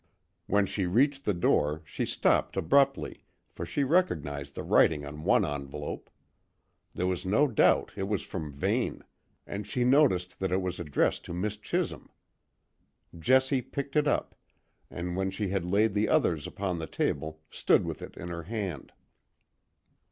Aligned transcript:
When 0.47 0.65
she 0.65 0.87
reached 0.87 1.25
the 1.25 1.33
door, 1.35 1.83
she 1.85 2.07
stopped 2.07 2.57
abruptly, 2.57 3.23
for 3.51 3.67
she 3.67 3.83
recognised 3.83 4.55
the 4.55 4.63
writing 4.63 5.05
on 5.05 5.23
one 5.23 5.45
envelope. 5.45 6.09
There 6.95 7.05
was 7.05 7.23
no 7.23 7.47
doubt 7.47 7.91
it 7.95 8.07
was 8.09 8.23
from 8.23 8.51
Vane, 8.51 9.03
and 9.45 9.67
she 9.67 9.83
noticed 9.83 10.39
that 10.39 10.51
it 10.51 10.59
was 10.59 10.79
addressed 10.79 11.23
to 11.25 11.33
Miss 11.35 11.55
Chisholm. 11.55 12.09
Jessie 13.19 13.61
picked 13.61 13.95
it 13.95 14.07
up, 14.07 14.33
and 14.89 15.15
when 15.15 15.29
she 15.29 15.49
had 15.49 15.65
laid 15.67 15.93
the 15.93 16.09
others 16.09 16.47
upon 16.47 16.79
the 16.79 16.87
table 16.87 17.39
stood 17.51 17.85
with 17.85 18.01
it 18.01 18.17
in 18.17 18.29
her 18.29 18.41
hand. 18.41 18.93